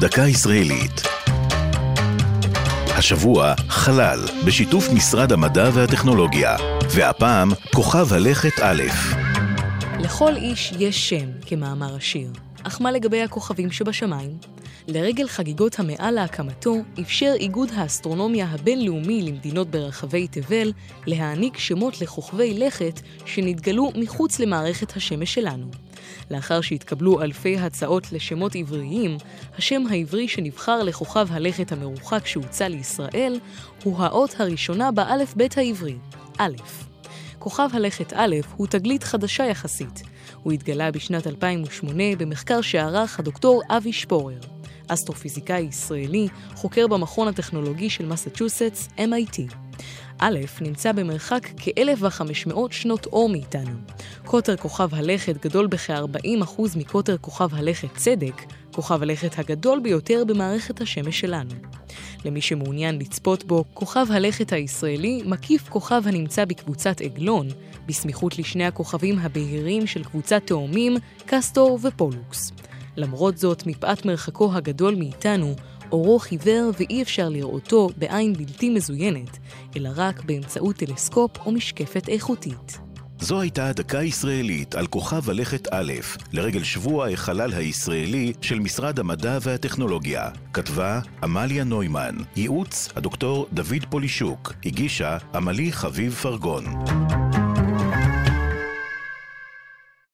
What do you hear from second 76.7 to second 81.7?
ואי אפשר לראותו בעין בלתי מזוינת, אלא רק באמצעות טלסקופ או